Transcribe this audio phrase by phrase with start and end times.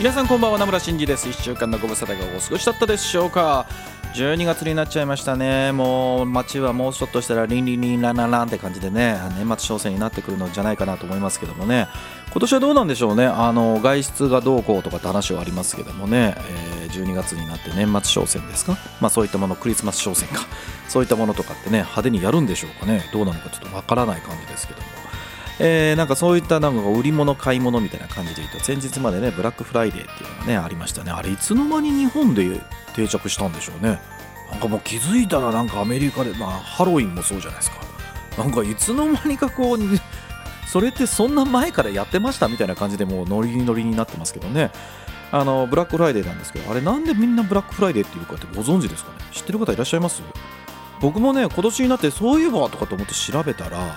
[0.00, 1.28] 皆さんこんばんは名村真司です。
[1.28, 3.66] 1週間のご無沙汰がお過ごしだったでしょうか。
[4.14, 5.72] 12月になっちゃいましたね。
[5.72, 9.18] もう街はもうちょっとしたらリンリンリンランランランって感じでね。
[9.36, 11.86] 年末商戦になってくるのじゃないかなと思いますけどもね。
[12.30, 13.26] 今年はどうなんでしょうね。
[13.26, 16.34] あの外出がどうこうとかって話はありますけどもね、
[16.80, 18.78] えー、12月になって年末商戦ですか？
[19.02, 20.46] まあそういったものクリスマス商戦か。
[20.88, 23.04] そういったものとかってね派手にやるんでしょうかね。
[23.12, 24.86] どうなのかちょっとわからない感じですけども。
[25.62, 31.10] えー、なんかそういったなんか売り物買い物みたいな感じで言うと先日までねブラックフライデーっていうのがねありましたね。
[31.10, 32.60] あれいつの間に日本で
[32.94, 34.00] 定着したんでしょうね。
[34.50, 37.76] なんかもう気づいたらなんかアメリカでまあハロウィンもそうじゃないですか。
[38.38, 39.78] なんかいつの間にかこう
[40.66, 44.70] それってそんな前からやってましたみたいな感じでもうノリノリになってますけどね。
[45.32, 49.18] あのブラックフライデーなんですけどあれなんでみんなブラックフライデーっていうかってご存知ですかね？
[49.30, 50.22] 知ってる方いらっしゃいます？
[51.00, 53.96] 僕もね今年になってそういえばとかと思って調べたら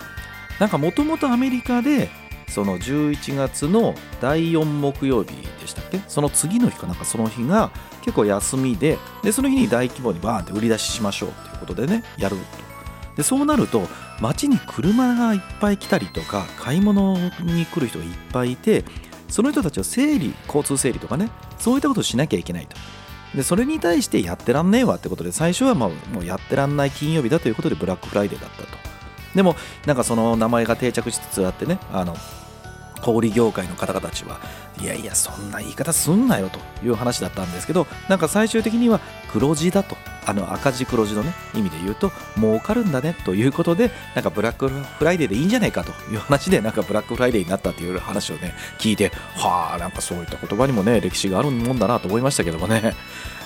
[0.59, 2.09] なんかもともとアメリカで
[2.47, 5.99] その11月の第4木曜日でしたっけ？
[6.07, 12.43] その次の日かなんかその日が結構休みででその日に大規模にバーンって売り出ししましょうっていうことでねやると。
[13.15, 13.87] でそうなると
[14.19, 18.85] 街に車がいっぱい来たりとか買い物に来る人がいっぱいいて
[19.29, 21.29] その人たちを整理交通整理とかね
[21.59, 22.75] そういったことをしなきゃいけないと。
[23.35, 28.92] でそれに対してやってらんねえわってことで最初はまあもうやってらんない金曜日だということでブラックフライデーだったと。
[29.35, 32.15] でもなんかその名前が定着しつつあってねあの
[33.01, 34.39] 小売業界の方々たちは
[34.81, 38.99] いやいやそんな言い方すんなよという話だったんですけどなんか最終的には
[39.31, 39.95] 黒字だと。
[40.25, 52.93] あの赤字黒字のね意味で言うと儲かるんだねということでなんかブラックフライデーでいいんじゃないかという話でなんかブラックフライデーになったという話をね聞いてはあなんかそういった言葉にもね歴史があるもんだなと思いましたけどもね。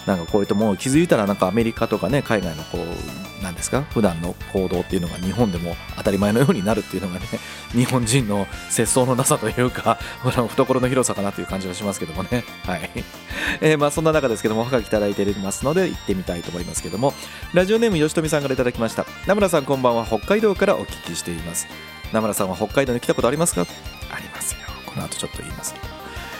[0.08, 3.82] なんかこういったもう気づいたらなんかアメリカとかね海外のこうなんですか？
[3.82, 7.26] 普段の行動っていうのが日本でも当たり前のようになるっていうのがね
[7.74, 12.46] 日本人の節操のなさというか 懐の広さかなという感じがしますけどもね。
[12.66, 12.90] はい、
[13.62, 17.14] えー、まあそんな中ですけどもおはがきいただいていますので行ってみたいと思いますけども
[17.54, 19.06] ラジオネーム吉富さんからいただきました。
[19.28, 20.06] 名村さんこんばんは。
[20.06, 21.68] 北海道からお聞きしています。
[22.14, 23.62] 名村さんは北海道に来たことありますか？
[24.10, 24.60] ありますよ。
[24.86, 25.76] この後ちょっと言います、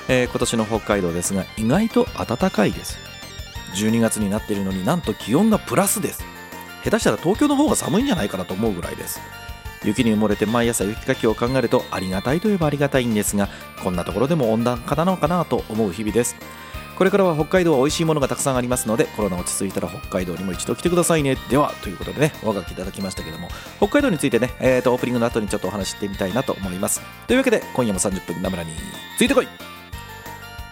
[0.08, 2.98] えー、今年の北海道ですが意外と暖かいです。
[3.74, 6.24] 12月になっているのになんと気温がプラスです。
[6.84, 9.20] 下手したら東京の方が寒いんじゃないかなと思うぐらいです。
[9.84, 13.48] 雪に埋もれて毎朝雪かきを考えるとありがたいといえばありがたいんですが
[13.84, 16.36] こんなところでも温暖化なのかなと思う日々です。
[16.98, 21.38] これからは北海道は美味しいものがたくさんありますのでコロナ落ち着いたら北海道にも一度来てくださいね。
[21.48, 27.02] ではということでねお書きいただきましたけども北海道についてね、えーと、オープニングの後にちょっとお話してみたいなと思います。
[27.28, 28.72] というわけで今夜も30分ナムラに
[29.18, 29.77] ついてこい。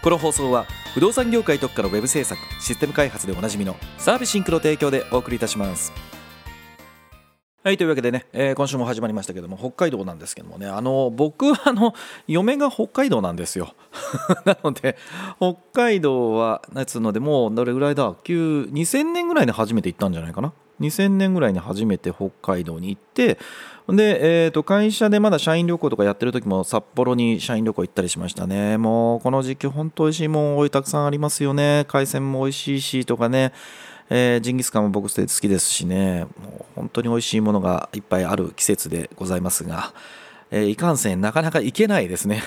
[0.06, 5.92] この放送は不動産業界特化のウェブ制作システム開発でおなじみのサービスシンクの提供でお送りいたします。
[7.64, 11.96] はいというわけでね、えー、今週も始まりましたけども北海道なんですけどもねあの僕はあの
[12.28, 13.74] 嫁が北海道なんですよ。
[14.46, 14.96] なので
[15.38, 23.40] 北海道は夏のでもうどれぐらいだ？9 2000年ぐらいに初めて行ったんじゃないかな？2000年ぐらいに初めて北海道に行って
[23.88, 28.78] で、えー、と会社でまだ社員旅行とかやってる時も札幌に社員旅行行ったりしましたね。
[28.78, 31.86] もうこの時期本当美味しいもんたくさんありますよね。
[31.88, 33.54] 海鮮も美味しいしとかね。
[34.10, 36.26] えー、ジンギスカンも僕好きですしね。
[36.40, 39.94] もう本当に美味しいものがいっぱいある季節でございますが、
[40.52, 42.44] えー、いかんせんなかなか行けないですね。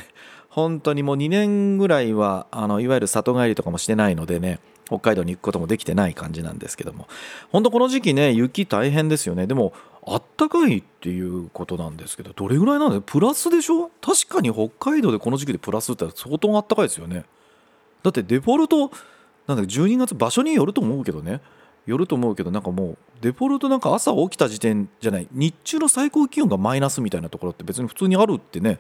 [0.49, 7.07] 本当にもう2年ぐらいはあのいわゆる里帰りとかもしてないのでね北海道に行くこともできてない感じなんですけども。
[7.53, 9.47] 本当この時期ね雪大変ですよね。
[9.47, 9.73] でも
[10.07, 13.91] あったかいっていうことなんですけどどれぐらいなんでプラスでしょ？
[14.01, 17.25] 確かに北海道でこの時期でプラスって相当あったかいですよね。
[18.03, 18.91] だってデフォルト
[19.47, 21.43] なんだ12月場所によると思うけどね。
[21.85, 25.29] よると思うけどなんかもうデフォルトなんか朝起きた時点じゃない。
[25.31, 28.79] 日中の最高気温がマイナスみたいなところって別に普通にあるってね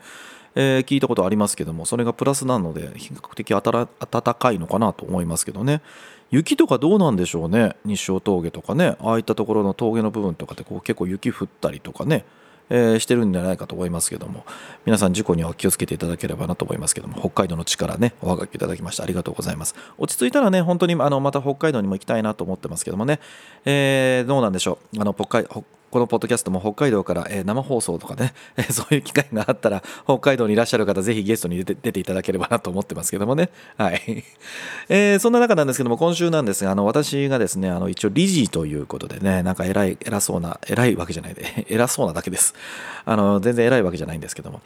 [0.61, 5.81] えー、聞いたことありますけどもそれがプラスなので比較的暖かいのかなと思いますけどね。
[6.31, 7.77] 雪とかどうなんでしょうね。
[7.85, 8.97] 日照峠とかね。
[9.01, 12.25] ああいったところの峠の部分とかってこう結構雪降ったりとかね、
[12.71, 14.45] えーしてるんじゃないかと思いますけども。
[14.85, 17.19] 皆さん事故には気をつけていただければなと思いますけども。
[17.21, 19.77] 北海道の地からねおはがきいただきましてありがとうございます。
[19.97, 23.21] 落ち着いたらね本当にあのまた北海道にも行きたいなと思ってますけどもね、
[23.65, 25.01] えーどうなんでしょう。
[25.01, 33.51] あの北海北このポッドキャストも北海道から、えー生放送とかね、えー そういう機会があったら、北海道にいらっしゃる方、ぜひゲストに出て出ていただければなと思ってますけどもね。
[33.77, 34.25] はい。
[34.89, 42.55] えーそんな中なんですけども、今週なんですが、あの、私がですね、あの、一応理事ということでね、なんか偉い、偉そうな、偉いわけじゃないで、 偉そうなだけです。
[43.05, 44.61] あの、全然偉いわけじゃないんですけども、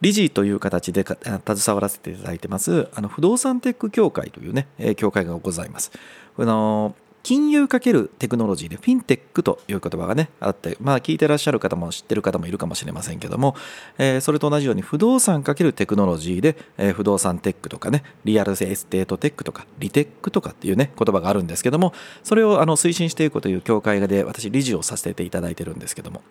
[0.00, 5.90] 理事という形で携わらせていただいてます、あの、不動産テック協会というね、協会がございます。
[6.38, 13.54] あの金融かけるテクノロジーでフィンテックという言葉がねあってまあ聞いてらっしゃる方も知ってる方もいるかもしれませんけども、
[13.98, 26.22] えーそれと同じように不動産かけるテクノロジーで、えー不動産テックとかねリアルエステートテックとかリテックとかっていうね言葉があるんですけどもそれをあの推進していくという協会で私理事をさせていただいてるんですけども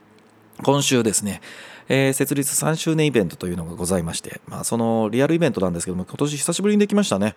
[0.63, 1.41] 今週ですね、
[1.87, 7.35] えー設立3周年イベントというのがございまして、まあ、そのリアルイベントなんですけども今年久しぶりにできましたね。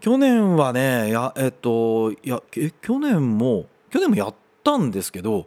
[0.00, 5.46] 去年はねやえっといやえ去年も去年もやったんですけど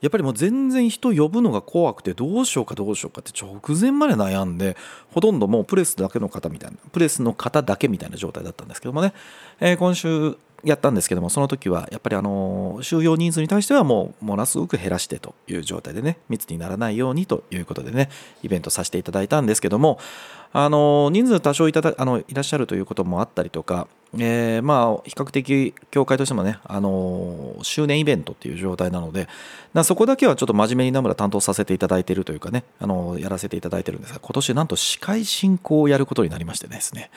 [0.00, 4.76] やっぱりもう全然人呼ぶのが怖くてどうしようかどうしようかって直前まで悩んで
[5.12, 9.14] ほとんどもうプレスだけの方みたいなプレスの方だけみたいな状態だったんですけどもね、
[9.60, 18.08] えー今週やったんですけどもその時はやっぱりあの収容人数に対してはもうものすごく減らしてという状態でね密にならないようにということでね
[18.42, 19.98] イベントさせていただいたんですけども
[20.52, 23.88] あの人数多少いただあのいらっしゃるということもあったりとか、
[24.18, 29.28] えーまあ比較的協会としてもねあの周年イベントっていう状態なので
[29.82, 37.10] そこだけはちょっと真面目に名村担当させていただいているというかねあのやらせていただいてるんですが今年なんと司会進行をやることになりましてですね。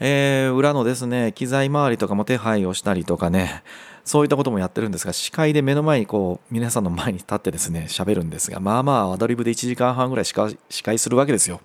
[0.00, 3.62] えー裏のですね機材周りとかも手配をしたりとかね
[4.04, 10.34] そういったこともやってるんですが司会で目の前にこう皆さんの前に立ってですね喋るんですがまあまあアドリブで1時間半ぐらい司
[10.82, 11.60] 会するわけですよ。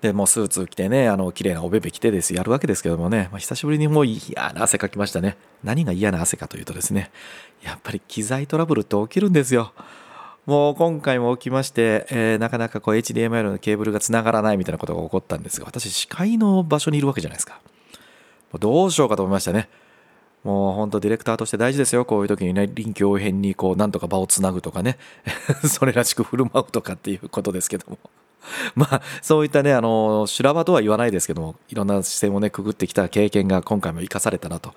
[0.00, 5.36] でもうスーツ着てねあの綺麗なおべべ着てですやるわけですけどもね、まあ、久しぶりにもう嫌な汗かきましたね。
[5.64, 7.10] 何が嫌な汗かというとですね
[7.62, 9.72] やっぱり機材トラブルって起きるんですよ。
[10.48, 17.60] もう今回も起きまして、えーなかなかこう HDMI のケーブルがつながらないみたいなことが起こったんですが私司会の場所にいるわけじゃないですか。
[18.58, 19.68] どうしようかと思いましたね。
[20.44, 22.06] もう本当ディレクターとして大事ですよ。
[22.06, 24.96] こういう時にね臨機応変にこうなんとか場をつなぐとかね。
[25.68, 27.98] それらしく振る舞うとかっていうことですけども。
[28.74, 34.72] まあそういったねあの修羅場とは言わないですけどもいろんな視線をねくぐってきた経験が今回も生かされたなと。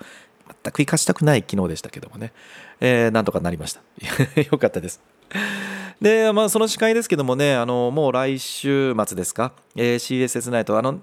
[0.63, 2.33] 全く生かしたくない昨日でしたけどもね、
[2.81, 3.81] えーなんとかなりました。
[4.51, 4.99] よかったです。
[6.01, 10.99] で、まあ、その司会ですけどもね、あのもう来週末ですか、えー CSS ナイト、あの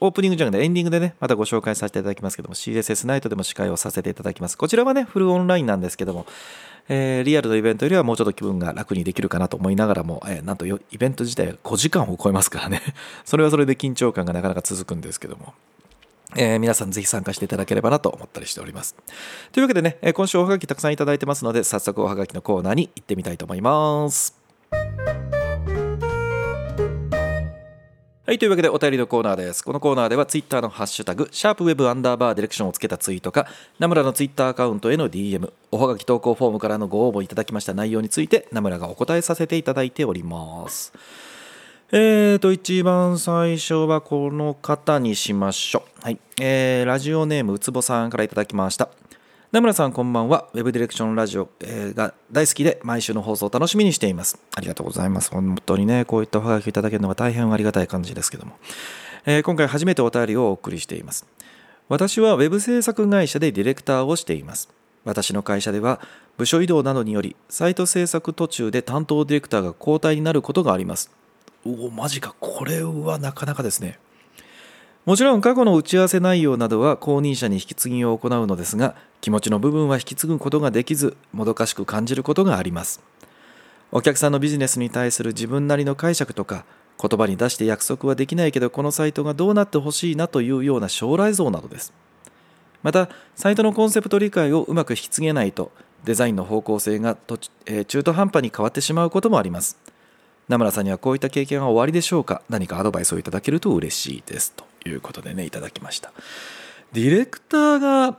[0.00, 4.58] オープニングじゃなくてエンディングでね、またご紹介させていただきますけども、CSS ナイトでも司会をさせていただきます。
[4.58, 6.26] こちらはね、フルオンラインなんですけども、
[6.88, 12.82] えーリアルのイベントよりはもうちょっと気分が楽にできるかなと思いながらも、えーなんとイベント自体が5時間を超えますからね、
[13.24, 15.54] それはそれで緊張感がなかなか続くんですけども。
[16.36, 18.94] えー皆さんぜひ参加していただければなと思ったりしております。
[19.52, 24.42] というわけでね、えー今週おはがきたくさんいただいてますので、早速おはがきのコーナーに行ってみたいと思います。
[28.24, 29.62] はい、というわけでお便りのコーナーです。
[29.62, 33.46] このコーナーではツイッターのハッシュタグ、シャープウェブアンダーバーディレクションをつけたツイートか、
[33.78, 40.94] ナムラのツイッターアカウントへの DM、おはがき投稿フォームからのご応募いただきました内容について、ナムラがお答えさせていただいております。
[41.94, 46.00] えーと、一番最初はこの方にしましょう。
[46.02, 46.18] はい。
[46.40, 48.88] えー、ラジオネームうつぼさんからいただきました。
[49.50, 50.48] 名村さんこんばんは。
[50.54, 54.38] ウェブディレクションラジオ、えーが大好きで毎週の放送を楽しみにしています。
[54.56, 55.30] ありがとうございます。
[55.30, 58.56] 本当にね、こういったおはがきいただけるのが大変ありがたい感じですけども。
[59.26, 61.26] えー今回初めてお便りをお送りしています。
[61.90, 64.70] 私はウェブ制作会社でディレクターをしています。
[65.04, 66.00] 私の会社では
[66.38, 71.10] 部署移動などによりサイト制作途中で担当ディレクターが交代になることがあります。
[71.64, 72.34] おお、マジか。
[72.40, 73.98] これはなかなかですね。
[75.04, 83.02] もちろん過去の打ち合わせ内容などは後任者に引き継ぎを行うのですが気持ちの部分は引き継ぐことができずもどかしく感じることがあります
[83.90, 86.64] お客さんのビジネスに対する自分なりの解釈とか
[87.00, 91.92] 言葉に出して約束はできないけどこのサイトがどうなってほしいなというような将来像などです
[92.84, 95.72] またサイトのコンセプト理解をうまく引き継げないと
[96.04, 99.78] デザインの方向性が途中え中途半端に変わってしまうこともあります
[100.48, 102.42] 名村さんにはこういった経験は終わりでしょうか？
[102.48, 104.52] 何かアドバイスをいただけると嬉しいです。
[104.52, 106.12] ということでねいただきました。
[106.92, 108.18] ディレクターが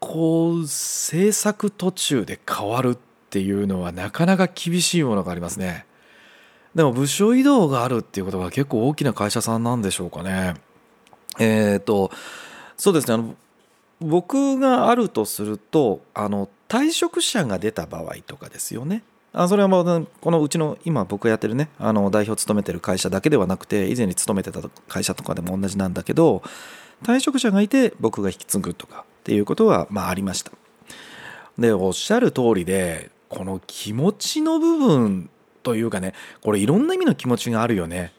[0.00, 2.98] こう制作途中で変わるっ
[3.30, 5.86] ていうのはなかなか厳しいものがありますね。
[6.74, 10.54] でも部署移動があるっていうことは結構大きな会社さんなんでしょうかね。
[11.38, 12.10] えっ、と
[12.76, 13.14] そうですね。
[13.14, 13.34] あの
[14.00, 19.02] 僕があるとするとあの退職者が出た場合とかですよね。
[19.32, 26.42] あそれはもうこのうちの今僕がやってるねあの代表を務めてる会社だけではなくて以前に勤めてた会社とかでも同じなんだけど
[27.04, 30.52] 退職者がいて僕が引き継ぐとかっていうことはまあありました。
[31.58, 35.30] でおっしゃる通りでこの気持ちの部分
[35.62, 38.12] というかねこれいろんな意味の気持ちがあるよね。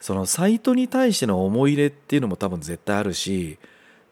[0.00, 3.58] そのサイトに対しての思い入れっていうのも多分絶対あるし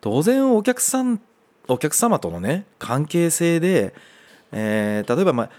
[0.00, 1.20] 当然お客さん
[1.68, 3.94] お客様とのね関係性で、
[4.50, 5.50] えー、例えばまあ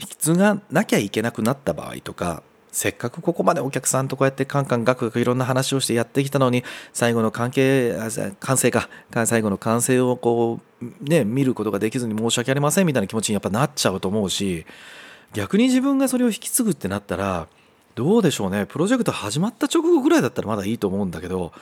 [0.00, 2.42] 引き継がなきゃいけなくなった場合とか
[2.72, 7.96] せっかくここまでお客さんとこうやってカンカンガクガクいろんな話をしてやってきたのに最後の関係
[8.40, 8.88] 完成か
[9.26, 14.66] 最後の完成をこうね見ることができずに申し訳ありませんみたいな気持ちにやっぱなっちゃうと思うし
[15.32, 17.48] 逆に自分がそれを引き継ぐってなったら
[17.96, 18.66] どうでしょうね。
[18.66, 21.52] プロジェクト始まった直後ぐらいだったらまだいいと思うんだけど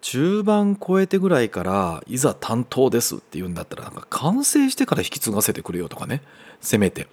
[0.00, 6.22] 中盤超えてぐらいからいざ担当ですって言うんだったらなんか完成してから引き継がせてくれよとかね。
[6.60, 7.08] せめて。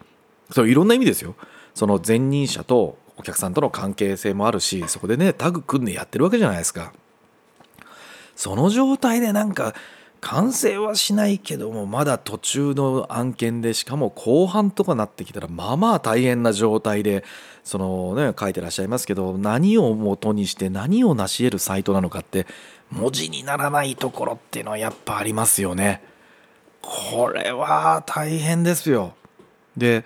[0.51, 1.36] そういろんな意味ですよ
[1.74, 6.93] その前任者とお客さんとの関係性もあるしそこでねタグ組んでやってるわけじゃないですか
[8.36, 9.75] その状態でなんか
[10.22, 17.24] 完成はしないけどもまだ途中の案件でしかも後半とかなってきたらまあまあ大変な状態で
[17.63, 22.46] そのね書いてらっしゃいますけど何を元にして何を成し得るサイトなのかって
[22.91, 26.03] 文字にならないところっていうのはやっぱありますよね。
[26.81, 29.15] これは大変ですよ。
[29.77, 30.03] で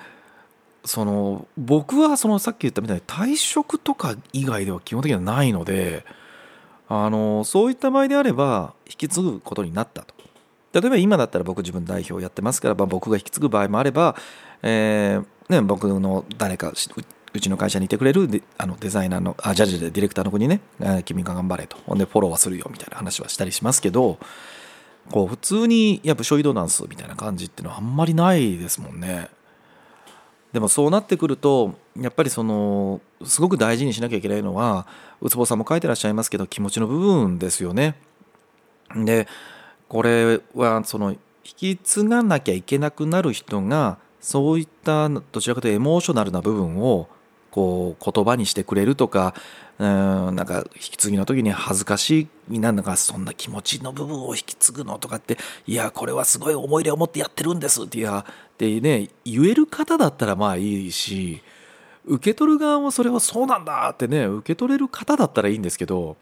[0.85, 6.05] その僕はそのさっき言ったみたいに退職とか以外では基本的にはないので
[6.87, 10.13] あのそういった場合であれば引き継ぐことになったと
[10.73, 14.15] 例えば今だったら僕自分代表やってますから、まあ、僕が引き継ぐ場合もあれば、
[14.61, 20.59] えーね、僕の誰かうちの会社にいてくれるデあのデザイナーのあジャッジでディレクターの子にね、
[21.05, 24.19] 君が頑張れとほんでフォローはするよみたいな話はしたりしますけど
[25.11, 29.29] こう普通にやっぱショイドナンスみたいな感じっていうのはあんまりないですもんね。
[30.55, 34.87] でもそうなってくるとやっぱりそのすごく大事にしなきゃいけないのは
[35.19, 37.95] ウツボさんも書いてらっしゃいますけど気持ちの部分ですよね。
[38.95, 39.27] で
[39.89, 47.09] これはその引き継がなきゃいけなくなる人がそういったどちらかというとエモーショナルな部分を
[47.55, 49.33] こう言葉にしてくれるとか
[49.79, 49.87] うん
[50.35, 61.41] なんか引き継ぎの時に恥ずかしいなんかそんな気持ちの部分を引き継ぐのとかっていやこれはすごい思い入れを持ってやってるんですっていやってね言える方だったらまあいいし
[62.03, 66.17] 受け取る側もそれはそうなんだってね受け取れる方だったらいいんですけど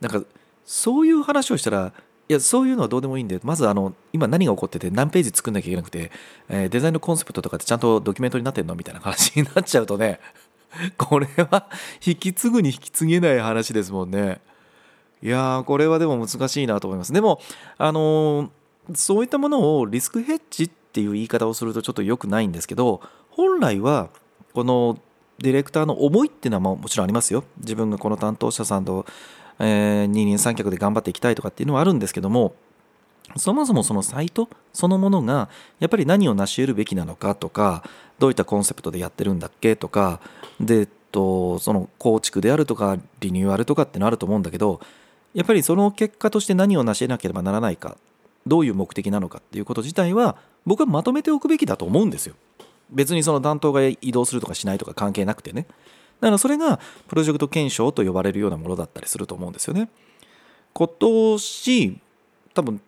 [0.00, 0.22] なんか
[0.64, 1.92] そういう話をしたら
[2.30, 6.10] いやそういうのはどうでもいいんでまずあの今何が起こってて何ページ作んなきゃいけなくて、
[6.48, 10.18] えー、デザインのコンセプトとかってちゃんとドキュメントになってんのみたいな話になっちゃうとね
[10.96, 11.68] これは
[12.04, 14.40] 引き継ぐに引き継げない話ですもんね。
[15.22, 17.12] いやーこれはでも難しいなと思います。
[17.12, 17.40] でも
[17.78, 23.00] あのー、そういったものをリスクヘッジっていう言い方をするとちょっと良くないんですけど
[23.30, 24.08] 本来は
[24.52, 24.98] この
[25.38, 27.44] ディレクターの思いっていうのはもちろんありますよ。
[27.58, 29.06] 自分がこの担当者さんと、
[29.58, 32.54] えー、二人三脚で頑張っていきたいとかっていうのはあるんですけども
[33.36, 35.48] そもそもそのサイトそのものが
[35.78, 37.84] やっぱり何を成し得るべきなのかとか
[38.18, 40.20] どういったコンセプトでやってるんだっけとか
[40.60, 44.80] でとその構築であるとかリニューアルとかってのあると思うんだけど
[45.34, 47.96] やっぱりその結果として何を成し得なければならないか
[48.46, 50.36] どういう目的なのかっていうこと自体は
[50.66, 52.34] 僕はまとめておくべきだと思うんですよ。
[52.90, 55.66] 別にその担当が移動するとかしないとか関係なくてね。
[56.20, 59.88] だからそれがプロジェクト検証と呼ばれるようなものだったりすると思うんですよね。
[60.72, 62.00] 今年
[62.54, 62.80] 多分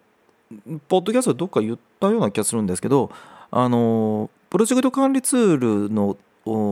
[0.88, 3.10] ポッドキャストでどっか言ったような気がするんですけど
[3.50, 5.56] あのプロジェクト管理ツー
[5.88, 6.16] ルの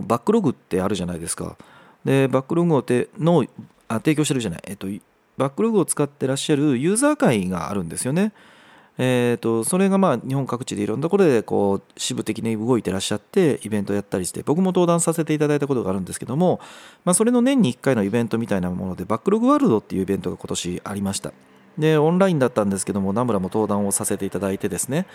[0.03, 1.57] バックログってあるじゃないですか。
[2.05, 3.45] でバックログをての
[3.89, 4.89] あ提供してるじゃない、えっと、
[5.37, 8.33] バックログを使ってらっしゃるユーザー会があるんですよね。
[8.99, 16.61] えーと、それがまあ日本各地でいろんなところでこう支部的に動いてらっしゃってイベントやったりして僕も登壇させていただいたことがあるんですけども、
[17.05, 21.33] まあ、それの年に1回のイベントみたいなものでバックログワールドっていうイベントが今年ありました。
[21.79, 25.07] でオンラインだったんですけどもナムラも登壇をさせていただいてですね。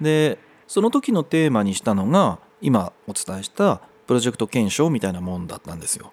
[0.00, 6.12] でその時のテーマにしたのが今お伝えしたプロジェクト検証みたいなもんだったんですよ。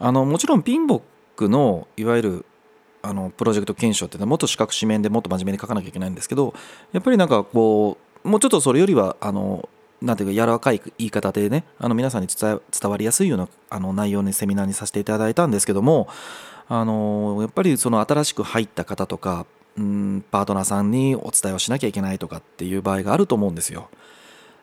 [0.00, 1.02] あのもちろんピンボッ
[1.36, 2.46] クのいわゆる
[3.02, 6.54] あのプロジェクト検証っていうのはもっと四角紙面でもっと真面目に書かなきゃいけないんですけど
[6.92, 9.68] やっぱりなんかこうもうちょっとそれよりはあの
[10.00, 16.08] なんていうか柔らかい言い方でねあの皆さんに伝わりやすいようなあの内容にセミナーにさせていただいたんですけども
[16.68, 19.46] あのやっぱりその新しく入った方とか
[19.76, 23.88] うんパートナーさんにお伝えをしなきゃいけないとかっていう場合があると思うんですよ。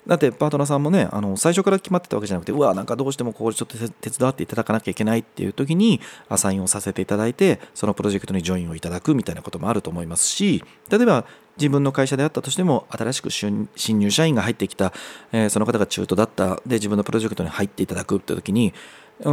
[0.08, 11.26] だってパートナーさんもねあの最初から決まってたわけじゃなくてうわなんかどうしてもここでちょっと手伝っていただかなきゃいけないっていう時にアサインをさせていただいてそのプロジェクトにジョインをいただくみたいなこともあると思いますし例えば
[11.58, 14.94] 自分の会社であったとしても新しく新入社員が入ってきた、
[15.32, 18.74] えー、その方が中途だったで自分のプロジェクトに入っていただくって時に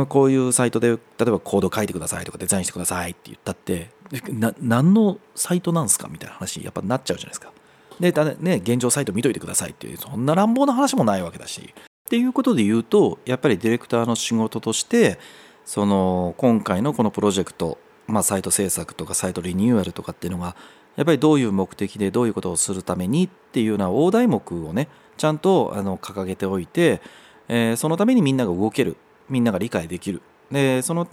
[0.09, 3.91] こういうサイトで例えばコード書いてくださいとかデザインしてくださいって言ったって
[4.29, 7.53] な何のサイトなんすかみたいな話やっぱなっちゃうじゃないですか。
[7.99, 11.75] でだね現状サイト見といてくださいっていうそんな乱暴な話もないわけだし。
[11.75, 15.19] っていうことで言うとやっぱりディレクターの仕事として
[15.65, 20.57] その今回のこのプロジェクト、まあ、サイト制作とかサイトリニューアルとかっていうのが
[20.97, 27.01] やっぱりどういう目的でどういうことをするためにっていうような大題目をねちゃんとあの掲げておいて、
[27.49, 28.97] えー、そのためにみんなが動ける
[29.33, 30.23] みんなが理解できる。
[30.51, 31.09] でその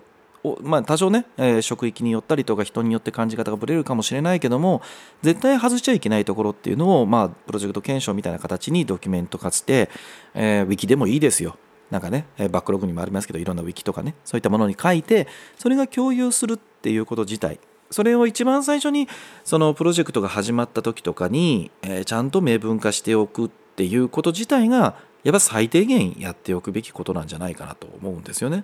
[0.61, 4.81] まあ、多少ね、えー、職域によったりとか人によって感じ方がぶれるかもしれないけども
[5.21, 9.89] 絶対外しちゃいけないところっていうのを、まあ、プロジェクト検証みたいな形にドキュメント化して、
[10.33, 11.57] えー、ウィキでもいいですよ。
[11.89, 17.59] なんかねバックログにもありますけどいろんなウィキとかねそういったものに書いてそれが共有するっていうこと自体。
[17.91, 19.09] それを一番最初に
[19.43, 28.63] そのプロジェクトが始まった時とかに、えー、ちゃんと明文化しておくっていうこと自体がやっぱ最低限やっておくべきことなんじゃないかなと思うんですよね。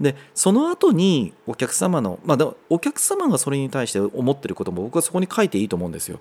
[0.00, 6.18] でその後にお客様のまあお客様がそれに対して思ってることも僕はそこに書いていいと思うんですよ。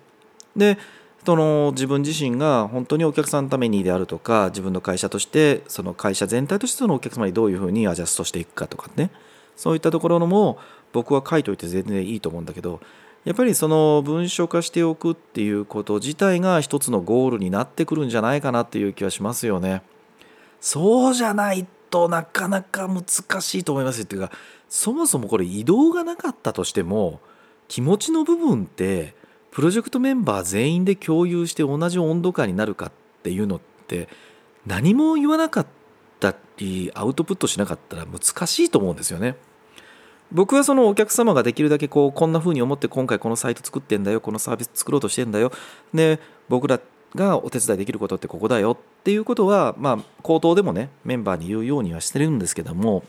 [0.55, 0.77] で
[1.25, 9.10] その自分自身が本当にお客さんのためにであるとか自分の会社としてその会社全体としてそのお客様にどういうふうにアジャストしていくかとかね
[9.55, 10.60] そういったところのも
[10.91, 12.82] 僕は書いといて全然いいと思うんだけど
[13.25, 19.81] やっぱりその文書化しておくっていうこと自体が一つのゴールになってくるんじゃないかなっていう気はしますよね。
[20.59, 23.05] そうじゃないとなかなか難
[23.41, 24.31] しいと思いますっていうか
[24.67, 27.19] そもそもこれ移動がなかったとしても
[27.67, 29.13] 気持ちの部分って
[29.51, 34.09] プロジェクトメンバー全員で共有して同じ温度感になるかっていうのって
[34.65, 35.67] 何も言わなかっ
[36.19, 39.35] たりアウトプットしなかったら難しいと思うんですよね。
[40.33, 45.51] 僕はそのお客様ができるだけこうこんな風に思って今回このサイト作ってんだよこのサービス作ろうとしてんだよ。
[45.93, 46.79] で僕ら
[47.15, 53.03] がお手伝いできることってここだよっていうことはまあ口頭でもねメンバーに言うようにはしてるんですけども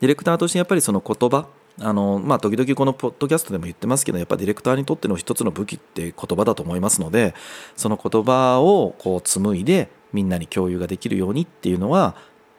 [0.00, 1.46] ディレクターとしてやっぱりその言葉
[1.80, 7.34] あのまあ時々このポッドキャストでも言ってますけどやっぱディレクターにとっての一つの武器って言葉だと思いますので
[7.76, 12.14] その言葉をこう紡いでみんなに共有ができるようにっていうのは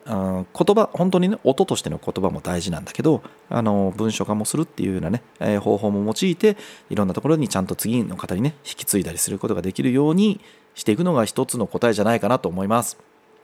[0.05, 6.57] 言葉本当にね音としての言葉も大事なんだけどあの文書化もするっていうようなね、え、方法も用いて
[6.89, 10.41] いろんなところにちゃんと次の方にね引き継いだりすることができるように
[10.75, 12.97] していくのが一つの答えじゃないかなと思います。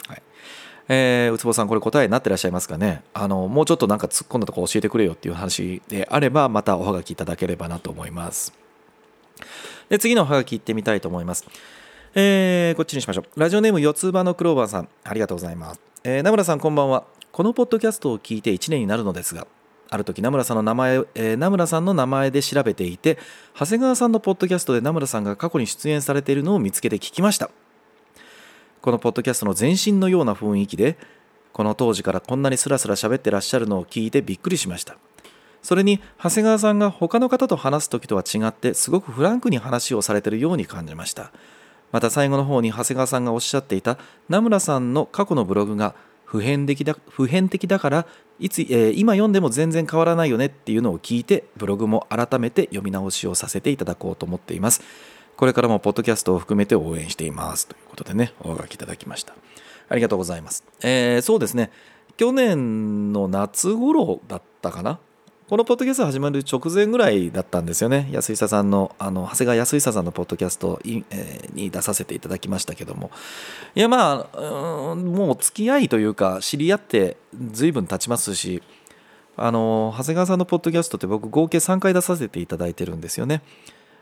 [0.07, 0.21] はい
[0.89, 3.03] えー、うつぼさんこれ答えになってらっしゃいますかね？
[3.13, 8.53] あのもうちょっとなんか突っ込んだとこ教えてくれよっていう話であればまたおはがきいただければなと思います。
[9.87, 11.45] で次のおはがき行ってみたいと思います。
[12.15, 13.39] えー、こっちにしましょう。
[13.39, 15.89] ラジオネーム四つ葉のクローバーさん、ありがとうございます。
[16.03, 19.47] えー、名村さんこんばんはこのポッドキャストを聞いて1年になるのですが
[19.89, 23.17] ある時名村さんの名前、えー、名村さんの名前で調べていて
[23.53, 27.49] 長谷川さんのポッドキャストで名村さんが過去に出演されているのを見つけて聞きました
[28.81, 30.97] このポッドキャストの前身のような雰囲気で
[31.51, 34.97] この当時からこんなにスラスラ喋ってらっしゃるのを聞いてびっくりしました
[35.61, 41.33] それに長谷川さんが他の方と話す時とは違ってすごくフランクに話をされているように感じました
[41.91, 43.97] また最後の方に長谷川さんがおっしゃっていた
[44.27, 48.05] 名村さんの過去のブログが普遍的だ普遍的だから
[48.39, 54.81] いつ、えー、今読んでも全然変わらないよねっていうのを聞いてブログも改めて読み直しをさせていただこうと思っています。
[55.35, 57.65] これからもポッドキャストを含めて応援しています。
[57.65, 59.33] ということでねお書きいただきました。
[59.87, 61.71] ありがとうございます、えー、そうですね。
[62.17, 64.99] 去年の夏頃だったかな？
[65.49, 68.07] このポッドキャスト始まる直前ぐらいだったんですよね。
[68.11, 73.09] 安久さんのあの長谷川安久さんのポッドキャストに,、出させていただきましたけども。
[73.73, 77.17] いやまあもう付き合いというか知り合って
[77.51, 78.61] 随分経ちますし
[79.37, 83.41] あの長谷川さんのポッドキャストって僕合計3回出させていただいてるんですよね。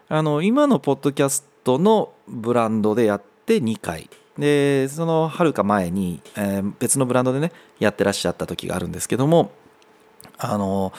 [0.10, 4.10] あの今のポッドキャストのブランドでやって2回。
[4.38, 9.52] でそのはるか前に、えー、別のブランドでねやってらっしゃった時があるんですけども
[10.38, 10.92] あの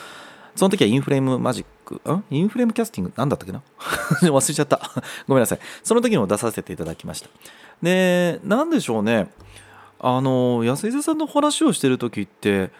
[0.59, 2.23] その時はインフレームマジック、ん？
[2.29, 3.61] インフレームキャスティング、なんだったっけな？
[4.29, 4.81] 忘れちゃった。
[5.25, 5.59] ごめんなさい。
[5.85, 7.29] その時にも出させていただきました。
[7.81, 9.31] で、なんでしょうね。
[10.01, 12.71] あの、安井さんの話をしてる時って、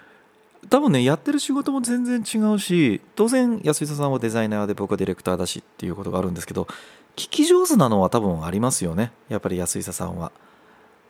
[0.70, 6.68] 多分ね、やってる仕事も全然違うし、当然安井さんはデザイナーで僕はディレクターだしっていうことがあるんですけど、
[7.16, 9.14] 聞き上手なのは多分ありますよね。
[9.30, 10.34] やっぱり安井さんは。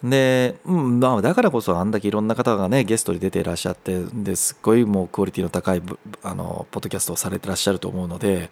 [0.03, 5.81] で、うんまあ、だからこそあんだけいろんな方がねゲストに出ていらっしゃってですっごいもうクオリティの高い
[6.23, 8.49] あのポッドキャストをされてらっしゃると思うので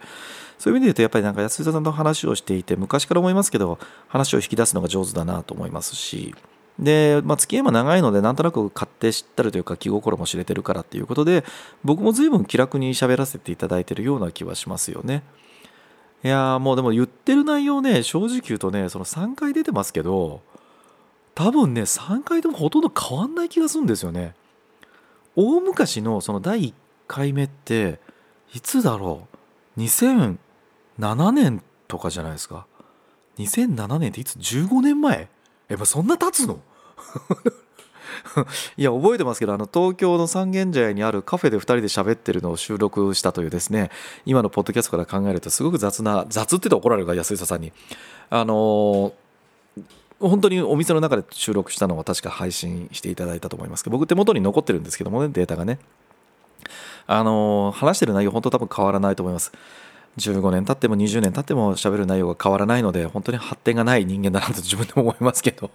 [0.58, 6.34] そういう意味で言うとやっぱりなんか安田さんと話をしていて昔から思いますけど話を引き出すのが上手だなと思いますし
[6.78, 11.44] で、まあ、付き合いも長いのでなんとなく勝手知ったるというか気心も知れてるからっていうことで
[11.82, 15.22] 僕も随分気楽に喋らせていただいてるような気はしますよね。
[16.24, 20.40] いやーもうでも言ってる内容ね正直言うとねその3回出てますけど
[21.38, 24.34] 多分ね3回ともほとんど変わんない気がするんですよね。
[25.36, 26.74] 大昔のその第1
[27.06, 28.00] 回目って
[28.52, 29.28] いつだろ
[29.76, 30.36] う？2007
[31.30, 32.66] 年とかじゃないですか
[33.38, 35.28] ？2007年っていつ15年前？
[35.68, 36.58] えまそんな経つの？
[38.76, 43.92] いや覚えてますけどあの東京の三軒茶屋にあるカフェで2人で喋ってるのを収録したというですね
[44.26, 47.72] 今のポッドキャストから考えるとすごく雑な雑って言って怒られるから安井さんに。
[48.28, 49.27] あのー
[50.20, 55.78] 本当にお店の中で収録したのは確か配信していただいたと思いますけど僕手元に残ってるんですけどもねデータがね。
[57.06, 59.52] あの話してる内容本当多分変わらないと思います。
[60.18, 65.70] 15年経っても20年経っても喋る内容が変わらないので本当に発展がない人間だなと自分でも思いますけど。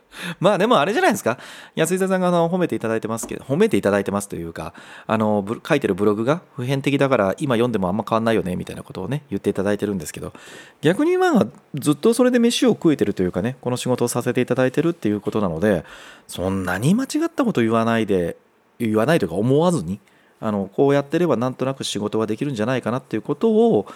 [0.40, 1.38] まあでもあれじゃないですか
[1.74, 4.74] 安井さんがあの褒めていただいてますけど褒めていただいてますというか
[5.06, 10.32] あの書いてるブログが普遍的だから今読んでもあんま変わんないよねみたいなことをね言っていただいてるんですけど
[10.80, 15.84] 逆にまあずっとそれで飯を食えてるというかねこの仕事をさせていただいてるっていうことなので
[16.26, 18.36] そんなに間違ったこと言わないで
[18.78, 20.00] 言わないというか思わずに
[20.40, 23.86] あのこうやってればなんとなく仕事ができるんじゃないかなっていうことを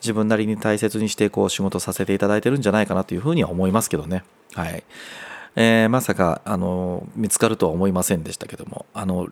[0.00, 4.22] 自分なりに大切にしてこう仕事させていただいてるんじゃないかなというふうには思いますけどね。
[4.54, 4.84] はい
[5.60, 9.26] えーまさかあの見つかるとは思いませんでしたけどもあの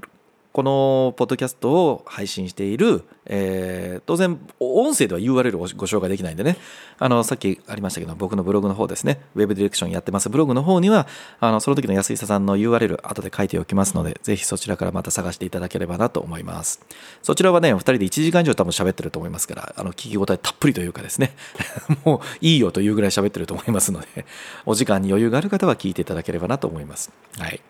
[0.57, 6.57] このポッドキャストを配信している、えー当然音声では URL をご紹介できないんでね。
[6.99, 9.21] あのさっきありましたけど僕のブログの方ですね。
[9.35, 10.31] ウェブディレクションやってます。
[10.31, 11.07] ブログの方には
[11.41, 16.81] あのその時の安井さんの URL 後で書いておきますのでぜひそちらからまた探していただければなと思います。
[17.23, 21.35] そちらはね2人で1時間以上多分喋ってると思いますからあの聞き応えたっぷりというかですね。
[22.07, 24.25] もういいよというぐらい喋ってると思いますので
[24.65, 27.11] お時間に余裕がある方は聞いていただければなと思います。
[27.39, 27.61] はい。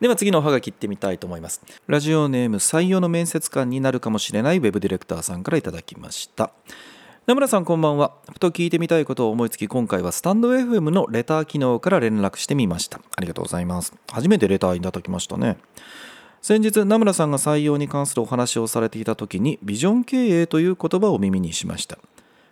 [0.00, 1.60] では次のおはがきいってみたいと思います。
[1.88, 6.52] ラジオネーム採用の面接官になるかもしれないウェブディレクターさんからいただきました。
[7.26, 8.14] 名村さんこんばんは。
[8.32, 13.00] ふと聞いてみたいことを思いつき今回はスタンド FM のレター機能から連絡してみました。
[13.16, 13.92] ありがとうございます。
[14.10, 15.58] 初めてレターいただきましたね。
[16.40, 21.98] 先日名村さんが採用に関するお話をされていた時にビジョン経営という言葉を耳にしました。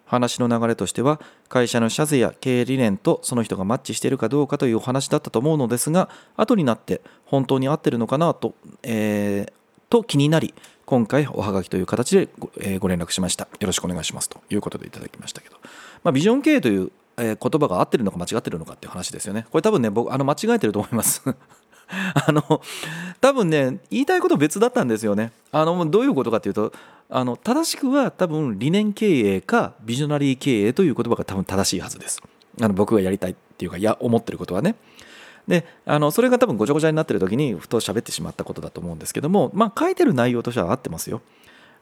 [0.06, 9.52] 話の流れとしては会社の社税や経営理念とその人がマッチしているかどうかというお話だったと思うのですが後になって本当に合ってるのかなと,、えー
[9.90, 13.48] と気になり今回おはがきという形でご,、えーご連絡しました。
[13.60, 15.56] よろしくお願いしますということでいただきましたけど、
[16.04, 19.46] まあ、ビジョン経営という、えー言葉が合ってるのか間違ってるのかっていう話ですよね。
[19.50, 21.22] これ多分ね僕あの間違えてると思います。
[22.14, 22.60] あの
[23.20, 25.32] 多分ね言いたいこと別だったんですよね。
[25.52, 26.72] あのどういうことかというと
[27.08, 32.20] あの正しくは多分理念経営かビジョナリー経営という言葉が多分正しいはずです。
[32.60, 34.74] あの僕がやりたいっていうかいや思ってることはね。
[35.46, 41.22] であのそれが多分ごちゃごちゃになってる時にふと喋ってしまったことだと思うんですけどもまあ書いてる内容としては合ってますよ。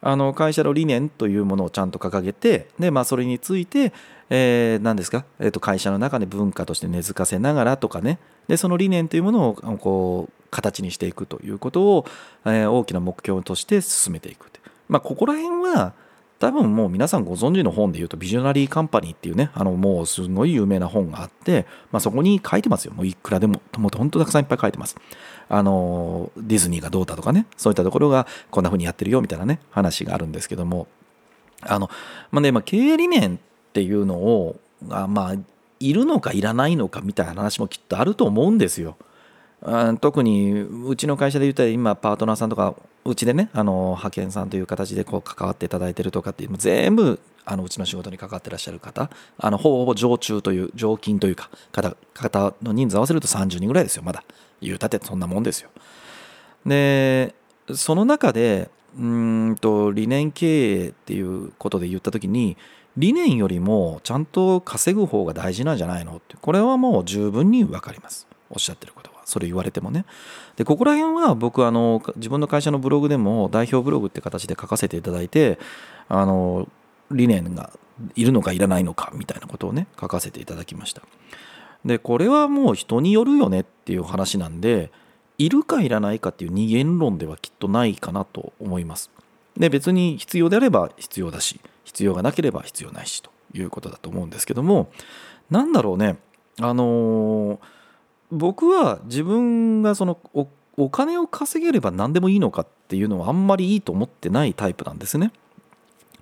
[0.07, 3.95] あの会社の理念というものをちゃんと掲げてで、まあ、それについて、
[4.29, 8.19] えー何ですか、えーと会社の中で文化として根付かせながらとかね。
[8.47, 12.05] でその理念というものをこう形にしていくということを、
[12.45, 15.93] えー大きな目標として進めていくってまあ、ここら辺は
[16.39, 22.93] 多分もう皆さんご存知の本で言うとビジョナリーカンパニーっていうねあのもうすごい有名な本があって、まあ、そこに書いてますよ。
[22.93, 24.97] もういくらでももう本当たくさんいっぱい書いてます。
[25.49, 30.87] あのディズニーがどうだとかねそういったところがこんな風にやってるよみたいなね話があるんですけども。
[31.67, 31.89] あの、
[32.31, 33.39] まあねまあ、経営理念っ
[33.73, 34.57] ていうのを
[34.91, 35.35] あまあ
[35.81, 38.97] いるのかいらないのかみたいな話もきっとあると思うんですよ。
[39.65, 42.75] うん特にうちの会社で言ったら今パートナーさんとか
[43.05, 54.23] うちでねあの派遣さんという形でこう関わっていただいてるとかっていうの全部あのうちの仕事に関わってらっしゃる方あのほぼほぼ常駐という常勤というか方方の人数合わせると30人ぐらいですよまだ。
[54.61, 55.71] 言うたってそんなもんですよ。
[56.67, 57.35] で
[57.75, 62.57] その中でうんと理念経営っていうことで言った時に
[62.97, 68.27] 理念よりもちゃんと稼ぐ方が大事なんじゃないのってこれはもう十分に分かります。
[68.51, 69.14] おっしゃってること。
[69.25, 70.05] それ言われてもね。
[70.57, 75.59] でここら辺は僕あの自分の会社のブログでも代表ブログって形で書かせていただいて
[76.09, 76.69] あの
[77.11, 77.71] 理念が
[78.15, 81.03] いるのかいらないのかみたいなことをね書かせていただきました。
[81.85, 84.91] でこれはもう人によるよねっていう話なんで
[85.37, 89.11] いるかいらないかっていう二元論ではきっとないかなと思います。
[89.57, 94.91] で別に必要であれば必要だし必要がなければ必要ないしということだと思うんですけども
[95.51, 96.17] なんだろうね。
[96.61, 97.59] あのー
[98.35, 105.33] 僕は自分がそのおお金を稼げれば何でもいいのかっていうのはあんまりいいと思ってないタイプなんですね。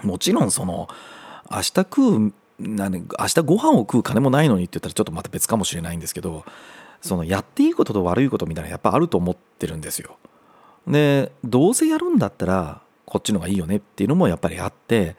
[0.03, 0.89] もちろんその
[1.51, 6.45] 明日食う何明日ご飯を食う金もないのにって言ったらちょっとまた別かもしれないんですけど
[7.01, 10.17] そのやっていいことと悪いことみたいなやっぱあると思ってるんですよ。
[10.87, 15.17] でどうせやるんだったらこっちの方がいいよねっていうのもやっぱりあって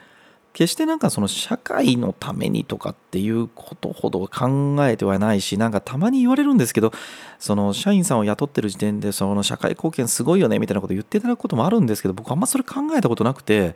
[0.53, 6.91] 決してなんかその社会のためにとかっていうことほど考えてはないしなんかたまに言われるんですけど
[7.39, 13.75] その社員さんを雇ってる時点でその社会貢献すごいよねみたいなこと言っていただくこともあるんですけど僕あんまそれ考えたことなくて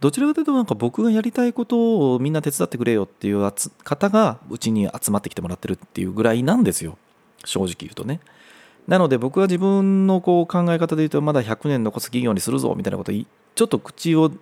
[0.00, 3.52] どちらかというとなんか僕がやりたいことをみんな手伝ってくれよっていう
[3.84, 6.96] 方がうちに集まってきてもらってるっていうぐらいなんですよ
[7.44, 8.20] 正直言うとね。
[8.86, 14.32] なので僕は自分のこう考え方で言うとまだ100年残す企業にするぞみたいなことちょっと口を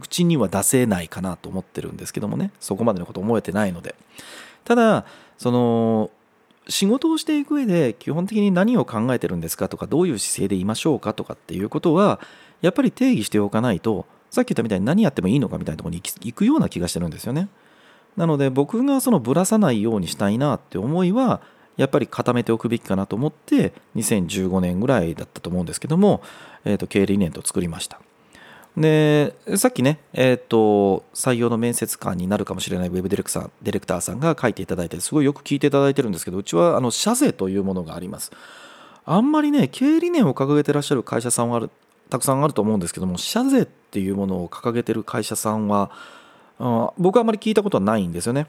[0.00, 2.50] 口には出せないかなと思ってるんですけどもね。
[2.58, 3.94] そこまでのこと思えてないので。
[4.64, 5.04] ただ
[5.38, 6.10] その
[6.68, 12.20] 仕事をしていく上で基本的に何を考えてるんですかとかどういう姿勢でいましょうかとかっていうことは
[12.60, 17.48] やっぱり定義しておかないとさっき言ったみたいに何やってもいいのかみたいなとこに行くような気がしてるんですよね。
[18.16, 21.40] なので僕がそのぶらさないようにしたいなって思いは
[21.76, 26.22] やっぱり固めておくべきかなと思って2015年ぐらいだったと思うんですけども、
[26.64, 28.00] えー、と経営理念と作りました。
[28.76, 38.30] でさっきね、えーと、採用の面接官になるかもしれないウェブディレクターディレクターさんが書いていただいてすごいよく聞いていただいてるんですけどうちはあの社税というものがあります。
[39.04, 41.70] あんまりね経営理念を掲げてらっしゃる会社さんはある
[42.10, 45.90] たくさんあると思うんですけども社税っていうものを掲げてる会社さんは
[46.58, 48.46] あ僕はあまり聞いたことはないんですよね。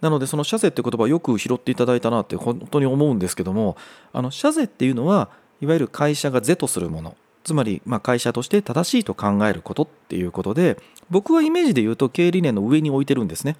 [0.00, 3.76] なのでその社税って言葉をよく拾っていただいたなって本当に思うんですけども
[4.12, 5.30] あの社税っていうのは
[5.62, 7.16] いわゆる会社が是とするもの。
[7.44, 10.78] つまりま会社として正しいと考えることっていうことで
[11.10, 13.56] 僕はイメージで言うと経営理念の上に置いてるんですね。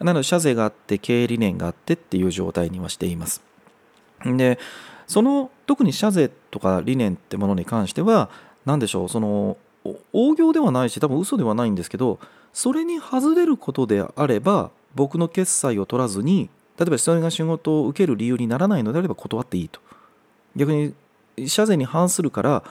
[0.00, 3.40] なので社税があって経営理念があってっていう状態にはしています。
[4.24, 4.58] で
[5.06, 8.28] その特に社税とか理念ってものに関しては
[8.66, 9.56] 何でしょうその
[10.12, 12.18] 大行ではないし多分嘘ではないんですけど
[12.52, 19.80] それに外れることであれば僕の決済を取らずに例えばそれが仕事を受ける理由にならないのであれば断っていいと。
[20.54, 20.94] 逆に
[21.46, 22.62] 社税に反するから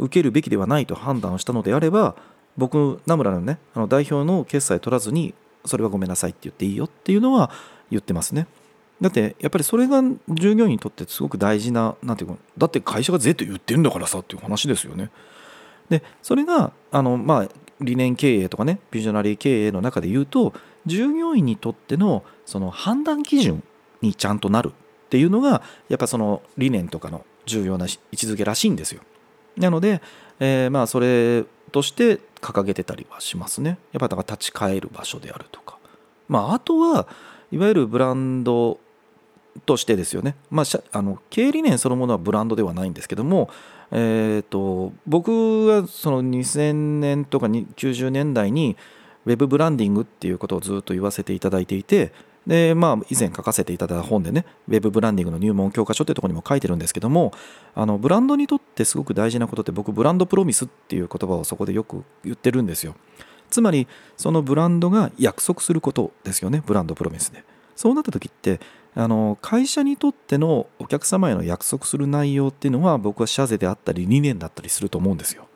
[0.00, 2.16] 受けるべきではないと判断をしたのであれば
[2.56, 5.34] 僕名村のねあの代表の決済取らずに
[5.64, 7.50] それはごめんなさいって言っていいよっていうのは
[7.90, 8.46] 言ってますね。
[9.00, 15.10] だってやっぱりそれが従業員にとってすごく大事ななんていうかだって会社がぜって言ってるんだからさっていう話ですよね。
[15.88, 17.48] でそれがあのまあ
[17.80, 20.52] 理念経営とかねビジョナリー経営の中で言うと
[20.86, 23.62] 従業員にとってのその判断基準
[24.02, 29.02] にちゃんとなるっていうのがやっぱその理念とかの重要な位置づけらしいんですよ。
[29.56, 30.00] なので、
[30.38, 33.78] えー、まあそれとして掲げてたりはしますね。
[33.92, 35.78] やっぱだから立ち返る場所であるとか。
[36.28, 37.06] まああとは
[37.52, 38.78] いわゆるブランド
[39.66, 43.50] としてですよね、まあ、あの経営理念そのものはブランドではないんですけども、
[43.90, 48.76] えーと、僕はその2000年とか90年代に
[49.26, 52.12] ウェブブランディングっていうことをずっと言わせていただいていて
[52.50, 57.32] でまあ以前書かせていただいた本でねウェブブランディングの入門教科書ってところにも書いてるんですけども
[57.76, 62.96] あのブランドにとってすごく大事なことって僕ブランドプロミスっていう言葉をそこでよく言ってるんですよ。
[63.50, 63.86] つまり
[64.16, 67.44] そのブランドが約束することですよねブランドプロミスで。
[67.76, 68.58] そうなった時って
[68.96, 75.46] あの会社にとってのお客様への約束する内容っていうのは僕は社税であったり理念だったりすると思うんですよ。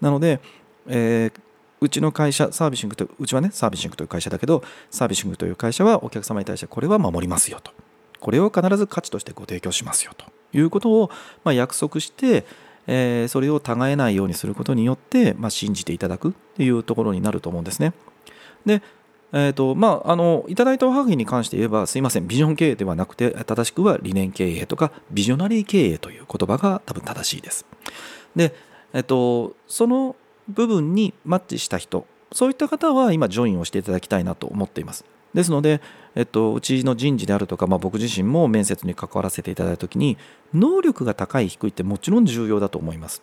[0.00, 0.40] なので、
[0.86, 1.40] えー、
[1.84, 7.72] うちの会社サービシングとうちはねサービシングという会社だけどサービシングという会社はお客様に対してこれは守りますよと。
[8.20, 10.24] これを必ず価値としてご提供しますよと
[10.56, 11.10] いうことを、
[11.44, 12.46] ま、約束して、
[12.86, 17.92] え、それを違えないようにすることによって、ま、信じていただくっていうところになると思うんですね。
[18.64, 18.80] で
[19.36, 27.66] えーとまあ、あのいただいたおはがきに関して言えばすいませんビジョン経営ではなくて正しくは理念経営とかビジョナリー経営という言葉が多分正しいです。
[28.36, 28.54] で、
[28.92, 30.14] えーとその
[30.48, 32.06] 部分にマッチした人。
[32.32, 35.04] そういった方は今ジョインをしていただきたいなと思っています。
[35.34, 35.80] ですので、
[36.14, 40.16] えっと、うちの人事であるとか、まあ、僕自身も面接に関わらせていただいた時に
[40.52, 43.22] 能力が高い低いってもちろん重要だと思います。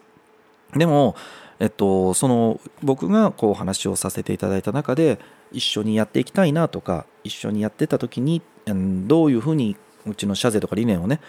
[0.76, 1.16] でも、
[1.60, 5.20] えっと、その僕がこう話をさせていただいた中で
[5.52, 11.20] 一緒にやっていきたいなとか一緒にやってた時にどういうふうにうちの社税とか理念をね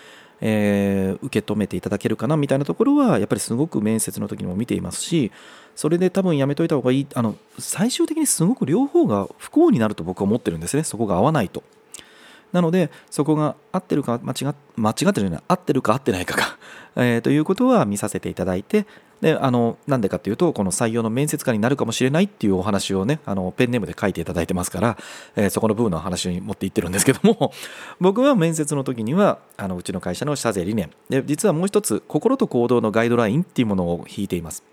[0.45, 5.31] えー、受け止めていただけるかなみたいなところはやっぱりすごく面接の時にも見ていますし
[5.77, 11.63] それで多分やめといた方がいいあの最終的にすごく両方が不幸になると僕は思ってるんですねそこが合わないと。
[12.51, 16.59] なのでそこが合ってるか間違間違ってるじゃな合ってるか合ってないかか、
[16.97, 18.85] え、ということは見させていただいて
[19.23, 24.99] であのなんでかっていうとこの採用の面接官になるかもしれないっていうお話をねあのペンネームで書いていただいてますから、
[25.37, 27.53] えー、そこの部分の話に持っていってるんですけども
[28.01, 30.91] 僕は面接の時にはあのうちの会社の社税理念。
[31.09, 34.65] で実はもう一つ心と行動のガイドラインっていうものを引いています。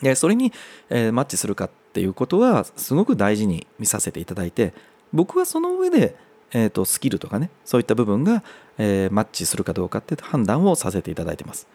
[0.00, 0.52] でそれに、
[0.88, 4.74] えー、マッチするかっていうことはすごく大事に見させていただいて
[5.12, 6.14] 僕はその上で
[6.54, 8.42] えーと、スキルとかねそういった部分が、
[8.76, 11.66] えー、マッチするかどうかって判断をさせていただいてます。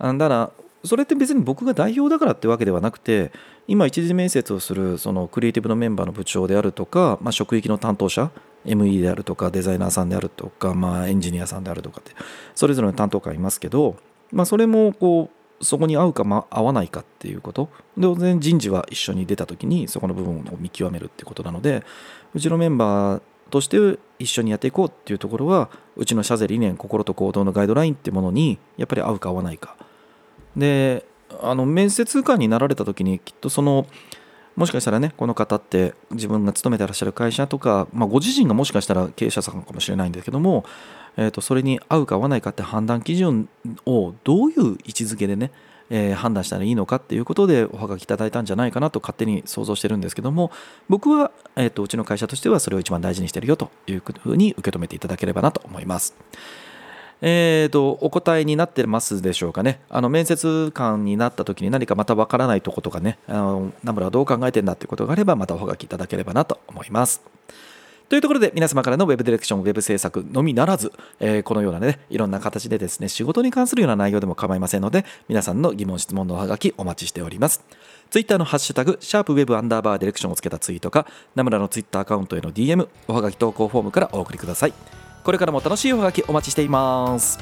[0.00, 0.50] だから
[0.84, 3.32] それって別に僕が代表だからってわけではなくて
[3.66, 8.30] 今一次面接をするそのクリエイティブのメンバーの部長であるとか、まあ、職域の担当者
[8.64, 12.12] ME であるとかデザイナーさんであるとか、まあ、エンジニアさんであるとかって
[12.54, 13.96] それぞれの担当官いますけど、
[14.30, 17.68] まあ、それもこうそこに合うか、ま合わないかっていうこと。
[17.96, 21.82] で当然人事は一緒に出た時にそこの部分を見極めるっていうことなので
[22.32, 29.76] うちのメンバーとして一緒にやっていこうっていうところはうちの社税理念心と行動のガイドラインってものにやっぱり合うか合わないか
[30.58, 31.04] で
[31.40, 33.86] あの面接官になられた時にきっとその
[34.56, 40.64] もしかしたらねこの方って自分が勤めてらっしゃる会社とか、まあ、ご自身がもしかしたら経営者さんかもしれないんですけども、
[41.16, 43.48] えー、とそれに合うか合わないかって判断基準
[43.86, 45.52] をどういう位置づけでね
[45.90, 50.50] えー、判断したらいいのかっていうことでおはがきいただいたんじゃないかなと勝手に想像してるんですけども
[50.88, 56.14] 僕は、えーと、うちの会社としてはそれを一番大事にしてるよというふうに受け止めていただければなと思います。
[57.20, 59.80] えーと、お答えになってますでしょうかね。
[59.90, 67.22] あの面接官になった時に何かまたわからないとことかね、あのナムラはどう考えてんだっていうことがあればまたおはがきいただければなと思います。
[68.08, 77.62] というところで皆様からの Web ディレクション、Web 制作のみならず、えー、このようなね、いろんな形でですね、仕事に関するような内容でも構いませんので、皆さんの疑問、質問のおはがきお待ちしております。
[78.08, 85.07] ツイッターのハッシュタグ、シャープウェブアンダーバーディレクションをつけたツイートか、ナムラのツイッターアカウントへの DM、おはがき投稿フォームからお送りください。
[85.28, 87.38] これからも楽しいおはがきお待ちしています。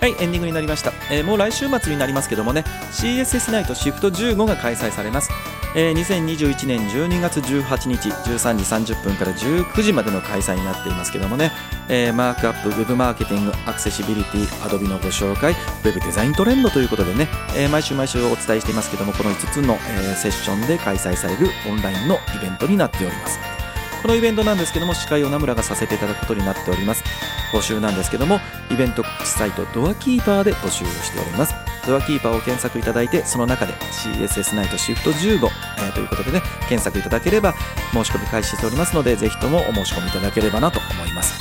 [0.00, 5.30] はいエンディングになりました、えー、もう来週末になりますけどもね CSS ナイトシフト15が開催されます、
[5.74, 11.50] えー、2021年12月18日13時30分から19時までの開催になっていますけどもね、
[11.88, 23.67] えー、マークアップウェブマーケティングアクセシビリティアドビのご紹介ウェブデザイントレンドということでね、えー、毎週毎週お伝えしていますけどもこの5つの、えー、セッションで開催されるオンラインのイベントになっております。
[24.02, 27.04] このイベントなんですけども司会を名村がさせていただくことになっております。
[27.52, 31.54] 募集なんですけどもイベント告知サイトドアキーパーで募集をしております。
[31.86, 37.54] ドアキーパーを検索いただいてその中で CSS ナイトシフト15、えー、ということでね検索いただければ
[37.92, 41.40] 申し込み開始しておりますのでぜひともお申し込みいただければなと思います。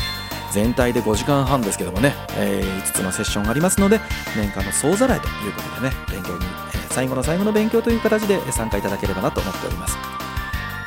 [0.51, 3.99] 全体で5時間半ですけどもね、えー、5つのセッションがありますので
[4.35, 10.16] 年間の総ざらいということでね勉強に、えー、最後の最後の勉強という形で参加いただければなと思っております。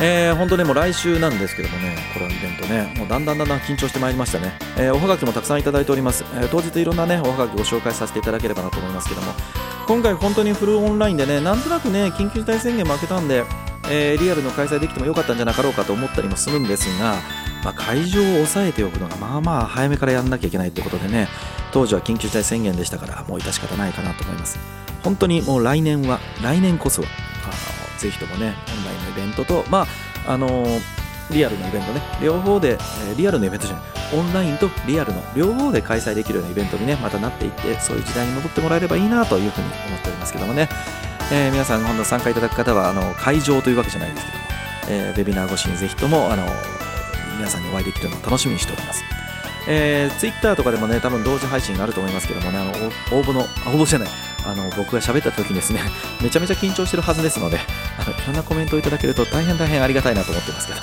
[0.03, 4.53] えー、本当ね、もう来週なんですけどもね、これはイベントね、もうだんだんだんだん緊張してまいりましたね。
[4.79, 6.25] えー、おはがきもたくさんいただいております。
[6.35, 9.35] えー、当日いろんなね、おはがきご紹介させていただければなと思いますけども、
[9.87, 13.45] 今回本当にフルオンラインでね、なんとなくね、緊急事態宣言も明けたんで、
[13.91, 17.17] え、リアルの開催できてもよかったんじゃなかろうかと思ったりもするんですが、
[17.65, 21.29] まあ、会場を抑えておくのがまあまあ早めからやんなきゃいけないってことでね、
[21.73, 24.59] 当時は緊急事態宣言でしたから、もう致し方ないかなと思います。
[25.03, 27.09] 本当にもう来年は、来年こそは、
[28.01, 29.87] ぜひともね、オンラインのイベントと、ま
[30.27, 30.67] あ、あの
[31.31, 32.79] リアルのイベントね、両方で、
[33.13, 40.69] えリアルのイベントじゃない、オンラインとリアルの両方で開催できるようなイベントにね、またなっていって、そういう時代に戻ってもらえればいいなというふうに思っておりますけどもね、
[41.33, 44.45] えー、皆さん、今度参加いただく方は、あの会場というわけじゃないですけども、
[44.89, 46.45] えー、ウェビナー越しにぜひとも、あの
[47.37, 49.05] 皆さんにお会いできるのを楽しみにしております。
[49.69, 52.71] えー、ツイッターとかでもね、多分同時配信があると思いますけどもね、あの
[53.17, 53.45] 応募の、応
[53.83, 54.09] 募じゃない、
[54.47, 55.81] あの僕が喋った時にですね、
[56.21, 57.61] めちゃめちゃ緊張してるはずですので、
[57.99, 60.81] あのいろんなコメントをいただけると大変大変ありがたいなと思ってますけど、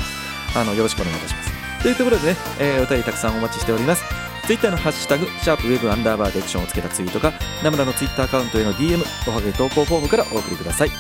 [0.56, 1.84] あのよろしくお願いいたします。
[1.84, 4.04] というところでね、えー、お便りたくさんお待ちしております。
[4.46, 10.92] ツイッターのハッシュタグ、シャープウェブアンダーバーディクションをつけたツイートか、ナムラのツイッターアカウントへの DM、おはげ投稿フォームからお送りください。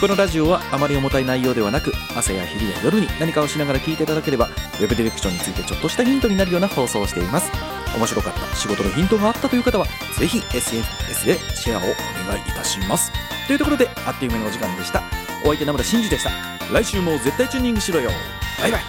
[0.00, 4.48] このラジオはあまり重たい内容ではなく朝や昼や夜に何かをしながら聞いていただければ
[4.80, 7.52] Web ディレクションについてちょっとしたヒントになるような放送をしています
[7.94, 9.84] 面白かった仕事のヒントがあったという方は
[10.18, 11.84] ぜひ SNS でシェアをお
[12.26, 13.12] 願いいたします
[13.46, 16.30] というところであっという間のお時間でしたお相手名村真司でした。
[16.72, 18.10] 来週も絶対チューニングしろよ。
[18.60, 18.80] バイバイ。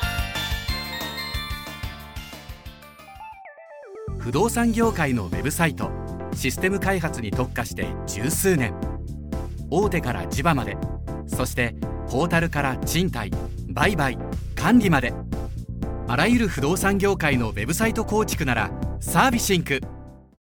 [4.20, 5.90] 不動産業界のウェブサイト
[6.36, 8.74] システム開発に特化して十数年。
[9.70, 10.78] 大手から地場まで。
[11.26, 11.74] そして
[12.10, 13.32] ポータルから賃貸
[13.70, 14.18] 売買
[14.56, 15.14] 管理まで。
[16.08, 19.80] あらゆる不動産業界のウェブサイト構築ならサービシンク。